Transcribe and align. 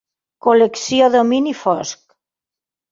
Col·lecció 0.45 1.11
Domini 1.17 1.55
Fosc. 1.63 2.03